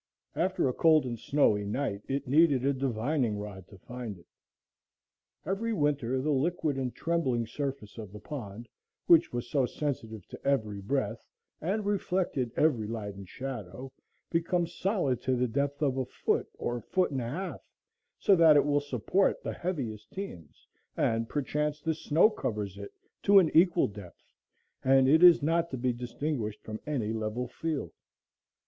[0.35, 4.25] After a cold and snowy night it needed a divining rod to find it.
[5.45, 8.67] Every winter the liquid and trembling surface of the pond,
[9.05, 11.23] which was so sensitive to every breath,
[11.61, 13.91] and reflected every light and shadow,
[14.31, 17.61] becomes solid to the depth of a foot or a foot and a half,
[18.17, 20.65] so that it will support the heaviest teams,
[20.97, 22.91] and perchance the snow covers it
[23.21, 24.33] to an equal depth,
[24.83, 27.91] and it is not to be distinguished from any level field.